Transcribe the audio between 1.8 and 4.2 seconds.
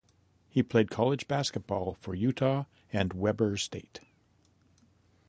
for Utah and Weber State.